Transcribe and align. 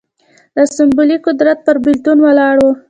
د 0.55 0.57
اسامبلې 0.67 1.17
قدرت 1.25 1.57
پر 1.65 1.75
بېلتون 1.83 2.17
ولاړ 2.25 2.55
و 2.59 2.65